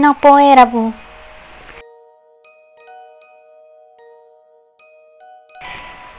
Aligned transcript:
Nopoerabu. 0.00 0.94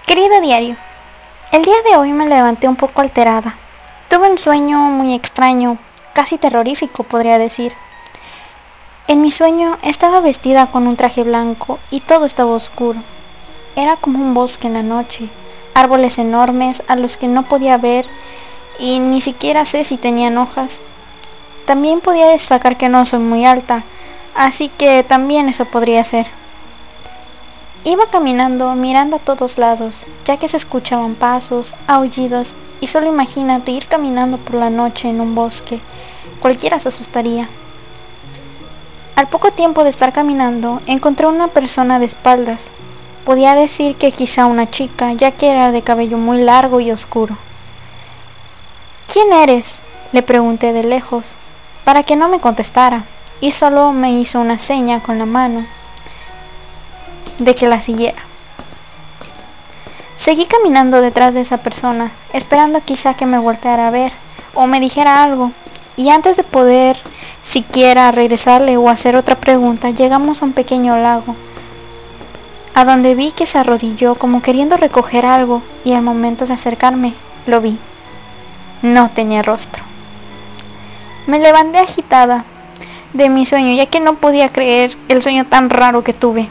Querido 0.06 0.40
diario, 0.40 0.76
el 1.52 1.66
día 1.66 1.82
de 1.90 1.98
hoy 1.98 2.14
me 2.14 2.30
levanté 2.30 2.68
un 2.68 2.76
poco 2.76 3.02
alterada. 3.02 3.56
Tuve 4.08 4.30
un 4.30 4.38
sueño 4.38 4.78
muy 4.78 5.16
extraño, 5.16 5.80
casi 6.14 6.38
terrorífico 6.38 7.02
podría 7.02 7.40
decir. 7.40 7.74
En 9.08 9.20
mi 9.22 9.32
sueño 9.32 9.80
estaba 9.82 10.22
vestida 10.22 10.68
con 10.68 10.86
un 10.86 10.96
traje 10.96 11.24
blanco 11.24 11.80
y 11.90 12.02
todo 12.02 12.28
estaba 12.28 12.52
oscuro. 12.52 13.02
Era 13.76 13.96
como 13.96 14.20
un 14.20 14.36
bosque 14.36 14.68
en 14.68 14.76
la 14.76 14.84
noche, 14.84 15.28
árboles 15.74 16.20
enormes 16.20 16.84
a 16.88 16.96
los 16.96 17.18
que 17.18 17.28
no 17.28 17.46
podía 17.46 17.80
ver 17.80 18.06
y 18.78 19.00
ni 19.00 19.22
siquiera 19.22 19.66
sé 19.66 19.84
si 19.84 19.98
tenían 19.98 20.38
hojas. 20.38 20.82
También 21.72 22.02
podía 22.02 22.28
destacar 22.28 22.76
que 22.76 22.90
no 22.90 23.06
soy 23.06 23.20
muy 23.20 23.46
alta, 23.46 23.86
así 24.36 24.68
que 24.68 25.06
también 25.06 25.48
eso 25.48 25.64
podría 25.64 26.04
ser. 26.04 26.28
Iba 27.86 28.08
caminando 28.08 28.76
mirando 28.76 29.16
a 29.16 29.20
todos 29.20 29.58
lados, 29.58 30.06
ya 30.26 30.36
que 30.36 30.50
se 30.50 30.58
escuchaban 30.58 31.16
pasos, 31.16 31.74
aullidos, 31.88 32.56
y 32.82 32.88
solo 32.88 33.08
imagínate 33.08 33.72
ir 33.72 33.88
caminando 33.88 34.38
por 34.38 34.56
la 34.56 34.70
noche 34.70 35.10
en 35.10 35.22
un 35.22 35.34
bosque. 35.34 35.80
Cualquiera 36.42 36.78
se 36.78 36.90
asustaría. 36.90 37.48
Al 39.16 39.30
poco 39.30 39.52
tiempo 39.52 39.86
de 39.86 39.92
estar 39.92 40.12
caminando, 40.12 40.82
encontré 40.88 41.26
una 41.26 41.48
persona 41.48 42.00
de 42.00 42.06
espaldas. 42.08 42.70
Podía 43.24 43.56
decir 43.56 43.96
que 43.96 44.12
quizá 44.12 44.46
una 44.46 44.70
chica, 44.70 45.14
ya 45.14 45.32
que 45.32 45.50
era 45.50 45.72
de 45.72 45.84
cabello 45.84 46.18
muy 46.18 46.42
largo 46.42 46.82
y 46.82 46.92
oscuro. 46.92 47.38
¿Quién 49.08 49.32
eres? 49.32 49.82
le 50.12 50.22
pregunté 50.22 50.74
de 50.74 50.84
lejos, 50.84 51.34
para 51.84 52.04
que 52.04 52.16
no 52.16 52.30
me 52.30 52.40
contestara, 52.40 53.06
y 53.42 53.52
solo 53.52 53.92
me 53.92 54.14
hizo 54.14 54.40
una 54.40 54.60
seña 54.60 55.02
con 55.02 55.18
la 55.18 55.26
mano 55.26 55.66
de 57.40 57.56
que 57.56 57.68
la 57.68 57.82
siguiera. 57.82 58.22
Seguí 60.16 60.46
caminando 60.46 61.02
detrás 61.02 61.34
de 61.34 61.42
esa 61.42 61.58
persona, 61.58 62.12
esperando 62.32 62.82
quizá 62.82 63.16
que 63.16 63.26
me 63.26 63.40
volteara 63.40 63.88
a 63.88 63.92
ver 63.92 64.12
o 64.54 64.68
me 64.68 64.80
dijera 64.80 65.24
algo. 65.24 65.52
Y 65.98 66.10
antes 66.10 66.38
de 66.38 66.44
poder 66.44 66.98
siquiera 67.42 68.12
regresarle 68.12 68.78
o 68.78 68.90
hacer 68.90 69.16
otra 69.16 69.36
pregunta, 69.36 69.90
llegamos 69.90 70.42
a 70.42 70.46
un 70.46 70.54
pequeño 70.54 70.96
lago, 70.96 71.36
a 72.76 72.86
donde 72.86 73.16
vi 73.16 73.32
que 73.32 73.46
se 73.48 73.58
arrodilló 73.58 74.16
como 74.16 74.42
queriendo 74.42 74.78
recoger 74.78 75.26
algo 75.26 75.64
y 75.84 75.94
al 75.94 76.04
momento 76.04 76.46
de 76.46 76.54
acercarme 76.54 77.16
lo 77.48 77.60
vi. 77.60 77.80
No 78.84 79.10
tenía 79.12 79.42
rostro. 79.42 79.91
Me 81.28 81.40
levanté 81.40 81.78
agitada 81.78 82.46
de 83.14 83.30
mi 83.30 83.46
sueño, 83.46 83.76
ya 83.76 83.86
que 83.86 84.00
no 84.00 84.16
podía 84.16 84.50
creer 84.50 84.98
el 85.08 85.22
sueño 85.22 85.46
tan 85.46 85.70
raro 85.70 86.04
que 86.04 86.14
tuve. 86.14 86.50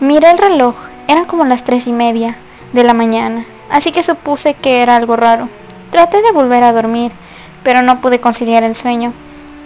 Miré 0.00 0.30
el 0.30 0.38
reloj, 0.38 0.76
eran 1.08 1.24
como 1.24 1.44
las 1.44 1.64
tres 1.64 1.86
y 1.86 1.92
media 1.92 2.36
de 2.72 2.84
la 2.84 2.94
mañana, 2.94 3.44
así 3.70 3.90
que 3.90 4.02
supuse 4.02 4.54
que 4.54 4.82
era 4.82 4.96
algo 4.96 5.16
raro. 5.16 5.48
Traté 5.90 6.22
de 6.22 6.32
volver 6.32 6.62
a 6.62 6.72
dormir, 6.72 7.12
pero 7.62 7.82
no 7.82 8.00
pude 8.00 8.20
conciliar 8.20 8.62
el 8.62 8.74
sueño, 8.74 9.12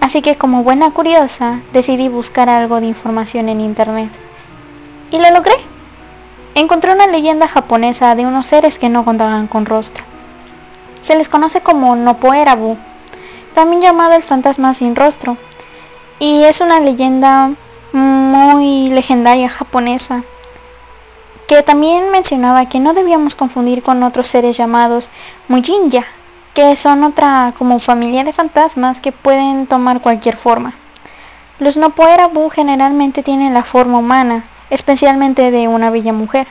así 0.00 0.22
que 0.22 0.36
como 0.36 0.62
buena 0.62 0.90
curiosa 0.90 1.60
decidí 1.72 2.08
buscar 2.08 2.48
algo 2.48 2.80
de 2.80 2.86
información 2.86 3.48
en 3.48 3.60
internet. 3.60 4.10
Y 5.10 5.18
lo 5.18 5.30
logré. 5.30 5.54
Encontré 6.54 6.92
una 6.92 7.06
leyenda 7.06 7.46
japonesa 7.46 8.14
de 8.14 8.26
unos 8.26 8.46
seres 8.46 8.78
que 8.78 8.88
no 8.88 9.04
contaban 9.04 9.46
con 9.48 9.66
rostro. 9.66 10.04
Se 11.00 11.16
les 11.16 11.28
conoce 11.28 11.60
como 11.60 11.94
Nopoerabu, 11.96 12.76
también 13.54 13.82
llamado 13.82 14.14
el 14.14 14.22
fantasma 14.22 14.74
sin 14.74 14.96
rostro, 14.96 15.36
y 16.18 16.44
es 16.44 16.60
una 16.60 16.80
leyenda 16.80 17.50
muy 17.92 18.88
legendaria 18.88 19.48
japonesa 19.48 20.22
que 21.50 21.64
también 21.64 22.12
mencionaba 22.12 22.68
que 22.68 22.78
no 22.78 22.94
debíamos 22.94 23.34
confundir 23.34 23.82
con 23.82 24.04
otros 24.04 24.28
seres 24.28 24.56
llamados 24.56 25.10
Mujinja, 25.48 26.04
que 26.54 26.76
son 26.76 27.02
otra 27.02 27.52
como 27.58 27.80
familia 27.80 28.22
de 28.22 28.32
fantasmas 28.32 29.00
que 29.00 29.10
pueden 29.10 29.66
tomar 29.66 30.00
cualquier 30.00 30.36
forma. 30.36 30.74
Los 31.58 31.76
Nopoerabu 31.76 32.50
generalmente 32.50 33.24
tienen 33.24 33.52
la 33.52 33.64
forma 33.64 33.98
humana, 33.98 34.44
especialmente 34.70 35.50
de 35.50 35.66
una 35.66 35.90
bella 35.90 36.12
mujer, 36.12 36.46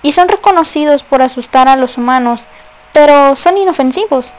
y 0.00 0.12
son 0.12 0.26
reconocidos 0.26 1.02
por 1.02 1.20
asustar 1.20 1.68
a 1.68 1.76
los 1.76 1.98
humanos, 1.98 2.46
pero 2.94 3.36
son 3.36 3.58
inofensivos. 3.58 4.32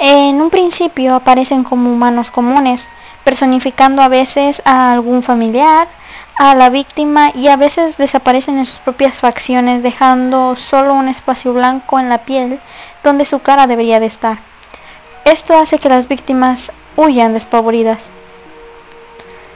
En 0.00 0.40
un 0.40 0.50
principio 0.50 1.16
aparecen 1.16 1.64
como 1.64 1.92
humanos 1.92 2.30
comunes, 2.30 2.88
personificando 3.24 4.00
a 4.00 4.06
veces 4.06 4.62
a 4.64 4.92
algún 4.92 5.24
familiar, 5.24 5.88
a 6.36 6.54
la 6.54 6.70
víctima 6.70 7.32
y 7.34 7.48
a 7.48 7.56
veces 7.56 7.96
desaparecen 7.96 8.58
en 8.58 8.66
sus 8.66 8.78
propias 8.78 9.18
facciones 9.18 9.82
dejando 9.82 10.54
solo 10.54 10.94
un 10.94 11.08
espacio 11.08 11.52
blanco 11.52 11.98
en 11.98 12.08
la 12.08 12.18
piel 12.18 12.60
donde 13.02 13.24
su 13.24 13.40
cara 13.40 13.66
debería 13.66 13.98
de 13.98 14.06
estar. 14.06 14.38
Esto 15.24 15.58
hace 15.58 15.80
que 15.80 15.88
las 15.88 16.06
víctimas 16.06 16.70
huyan 16.96 17.32
despavoridas. 17.32 18.10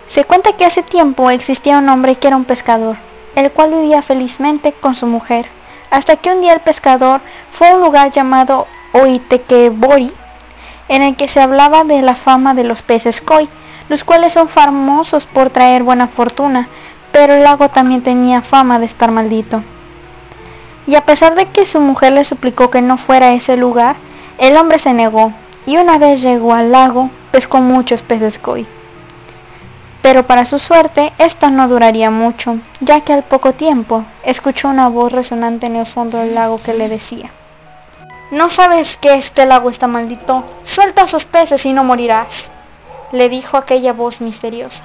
Se 0.07 0.25
cuenta 0.25 0.55
que 0.55 0.65
hace 0.65 0.83
tiempo 0.83 1.31
existía 1.31 1.79
un 1.79 1.89
hombre 1.89 2.17
que 2.17 2.27
era 2.27 2.37
un 2.37 2.45
pescador, 2.45 2.97
el 3.37 3.53
cual 3.53 3.71
vivía 3.71 4.03
felizmente 4.03 4.73
con 4.73 4.97
su 4.97 5.07
mujer, 5.07 5.47
hasta 5.93 6.17
que 6.17 6.31
un 6.31 6.41
día 6.41 6.53
el 6.53 6.61
pescador 6.61 7.21
fue 7.53 7.69
a 7.69 7.77
un 7.77 7.81
lugar 7.81 8.11
llamado 8.11 8.67
Oitekebori, 8.93 10.13
en 10.93 11.01
el 11.01 11.17
que 11.17 11.27
se 11.27 11.41
hablaba 11.41 11.85
de 11.85 12.03
la 12.03 12.15
fama 12.15 12.53
de 12.53 12.65
los 12.65 12.83
peces 12.83 13.23
koi, 13.23 13.49
los 13.89 14.05
cuales 14.05 14.35
son 14.35 14.51
famosos 14.51 15.25
por 15.25 15.49
traer 15.49 15.83
buena 15.83 16.07
fortuna, 16.07 16.69
pero 17.13 17.33
el 17.33 17.45
lago 17.45 17.71
también 17.71 18.03
tenía 18.03 18.43
fama 18.43 18.79
de 18.79 18.85
estar 18.85 19.11
maldito. 19.11 19.63
Y 20.87 20.95
a 20.97 21.07
pesar 21.07 21.35
de 21.35 21.47
que 21.47 21.65
su 21.65 21.81
mujer 21.81 22.13
le 22.13 22.25
suplicó 22.25 22.71
que 22.71 22.83
no 22.83 22.99
fuera 22.99 23.29
a 23.29 23.33
ese 23.33 23.57
lugar, 23.57 23.97
el 24.37 24.55
hombre 24.59 24.79
se 24.79 24.93
negó, 24.93 25.33
y 25.65 25.79
una 25.79 25.97
vez 25.97 26.21
llegó 26.21 26.53
al 26.53 26.73
lago, 26.73 27.09
pescó 27.31 27.63
muchos 27.63 28.03
peces 28.03 28.39
koi. 28.39 28.67
Pero 30.03 30.27
para 30.27 30.45
su 30.45 30.59
suerte, 30.59 31.15
esto 31.17 31.49
no 31.49 31.69
duraría 31.69 32.11
mucho, 32.11 32.59
ya 32.81 33.01
que 33.01 33.15
al 33.15 33.23
poco 33.23 33.55
tiempo 33.55 34.05
escuchó 34.25 34.69
una 34.69 34.89
voz 34.89 35.11
resonante 35.11 35.69
en 35.69 35.77
el 35.77 35.87
fondo 35.87 36.19
del 36.19 36.35
lago 36.35 36.61
que 36.63 36.75
le 36.75 36.91
decía, 36.91 37.31
¿No 38.33 38.49
sabes 38.49 38.97
que 38.97 39.13
este 39.13 39.45
lago 39.45 39.69
está 39.69 39.89
maldito? 39.89 40.43
Suelta 40.65 41.03
esos 41.03 41.27
peces 41.27 41.67
y 41.67 41.75
no 41.75 41.85
morirás 41.85 42.51
le 43.13 43.29
dijo 43.29 43.59
aquella 43.59 43.93
voz 43.93 44.23
misteriosa. 44.23 44.85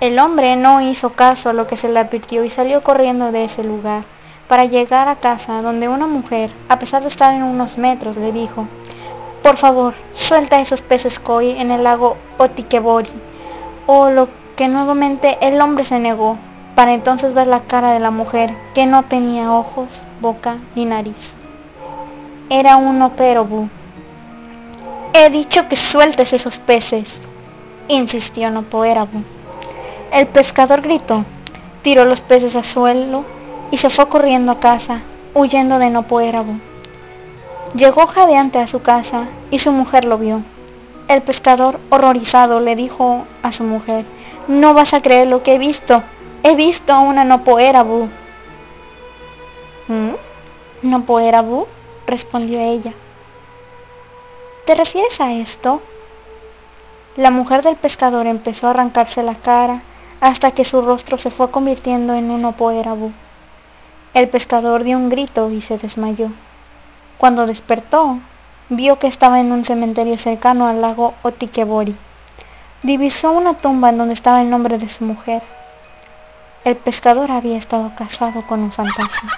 El 0.00 0.18
hombre 0.18 0.56
no 0.56 0.80
hizo 0.80 1.10
caso 1.10 1.50
a 1.50 1.52
lo 1.52 1.66
que 1.66 1.76
se 1.76 1.90
le 1.90 2.00
advirtió 2.00 2.44
y 2.44 2.48
salió 2.48 2.82
corriendo 2.82 3.30
de 3.30 3.44
ese 3.44 3.62
lugar 3.62 4.04
para 4.48 4.64
llegar 4.64 5.06
a 5.08 5.16
casa 5.16 5.60
donde 5.60 5.88
una 5.88 6.06
mujer, 6.06 6.50
a 6.70 6.78
pesar 6.78 7.02
de 7.02 7.08
estar 7.08 7.34
en 7.34 7.42
unos 7.42 7.76
metros, 7.76 8.16
le 8.16 8.32
dijo, 8.32 8.66
por 9.42 9.58
favor, 9.58 9.92
suelta 10.14 10.58
esos 10.58 10.80
peces 10.80 11.18
koi 11.18 11.50
en 11.60 11.70
el 11.70 11.84
lago 11.84 12.16
Otikebori. 12.38 13.10
O 13.84 14.08
lo 14.08 14.30
que 14.56 14.68
nuevamente 14.68 15.36
el 15.42 15.60
hombre 15.60 15.84
se 15.84 15.98
negó, 15.98 16.38
para 16.74 16.94
entonces 16.94 17.34
ver 17.34 17.48
la 17.48 17.60
cara 17.60 17.92
de 17.92 18.00
la 18.00 18.10
mujer, 18.10 18.54
que 18.74 18.86
no 18.86 19.02
tenía 19.02 19.52
ojos, 19.52 19.88
boca 20.22 20.56
ni 20.74 20.86
nariz. 20.86 21.36
Era 22.48 22.76
un 22.76 23.02
operobu. 23.02 23.68
He 25.12 25.30
dicho 25.30 25.66
que 25.68 25.74
sueltes 25.74 26.32
esos 26.32 26.58
peces, 26.58 27.18
insistió 27.88 28.52
Nopoerabu. 28.52 29.24
El 30.12 30.28
pescador 30.28 30.80
gritó, 30.80 31.24
tiró 31.82 32.04
los 32.04 32.20
peces 32.20 32.54
al 32.54 32.62
suelo 32.62 33.24
y 33.72 33.78
se 33.78 33.90
fue 33.90 34.08
corriendo 34.08 34.52
a 34.52 34.60
casa, 34.60 35.00
huyendo 35.34 35.80
de 35.80 35.90
Nopoerabu. 35.90 36.60
Llegó 37.74 38.06
jadeante 38.06 38.60
a 38.60 38.68
su 38.68 38.80
casa 38.80 39.26
y 39.50 39.58
su 39.58 39.72
mujer 39.72 40.04
lo 40.04 40.16
vio. 40.16 40.42
El 41.08 41.22
pescador, 41.22 41.80
horrorizado, 41.90 42.60
le 42.60 42.76
dijo 42.76 43.26
a 43.42 43.50
su 43.50 43.64
mujer, 43.64 44.04
no 44.46 44.72
vas 44.72 44.94
a 44.94 45.02
creer 45.02 45.26
lo 45.26 45.42
que 45.42 45.54
he 45.54 45.58
visto. 45.58 46.04
He 46.44 46.54
visto 46.54 46.92
a 46.92 47.00
una 47.00 47.24
Nopoerabu. 47.24 48.08
¿Mm? 49.88 50.10
¿Nopoerabu? 50.82 51.66
Respondió 52.06 52.60
ella. 52.60 52.92
¿Te 54.64 54.74
refieres 54.74 55.20
a 55.20 55.32
esto? 55.32 55.82
La 57.16 57.30
mujer 57.30 57.62
del 57.62 57.76
pescador 57.76 58.26
empezó 58.26 58.66
a 58.66 58.70
arrancarse 58.70 59.22
la 59.22 59.34
cara 59.34 59.82
hasta 60.20 60.50
que 60.50 60.64
su 60.64 60.82
rostro 60.82 61.18
se 61.18 61.30
fue 61.30 61.50
convirtiendo 61.50 62.14
en 62.14 62.30
un 62.30 62.44
opoerabu. 62.44 63.12
El 64.12 64.28
pescador 64.28 64.82
dio 64.82 64.96
un 64.96 65.08
grito 65.08 65.50
y 65.50 65.60
se 65.60 65.78
desmayó. 65.78 66.30
Cuando 67.18 67.46
despertó, 67.46 68.18
vio 68.68 68.98
que 68.98 69.06
estaba 69.06 69.40
en 69.40 69.52
un 69.52 69.64
cementerio 69.64 70.18
cercano 70.18 70.66
al 70.66 70.80
lago 70.80 71.14
Otikebori. 71.22 71.96
Divisó 72.82 73.32
una 73.32 73.54
tumba 73.54 73.90
en 73.90 73.98
donde 73.98 74.14
estaba 74.14 74.42
el 74.42 74.50
nombre 74.50 74.78
de 74.78 74.88
su 74.88 75.04
mujer. 75.04 75.42
El 76.64 76.76
pescador 76.76 77.30
había 77.30 77.56
estado 77.56 77.92
casado 77.96 78.46
con 78.46 78.60
un 78.60 78.72
fantasma. 78.72 79.32